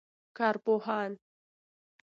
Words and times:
کارپوهان 0.37 1.13